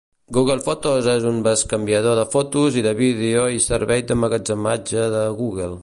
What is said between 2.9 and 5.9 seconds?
vídeo i servei d'emmagatzematge de Google.